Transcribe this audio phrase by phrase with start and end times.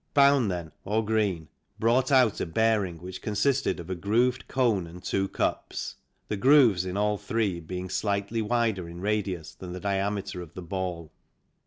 [0.15, 1.47] Bown then, or Green,
[1.77, 5.93] brought out a bearing which consisted of a grooved cone and two cups,
[6.27, 10.63] the grooves in all three being slightly wider in radius than the diameter of the
[10.63, 11.11] ball.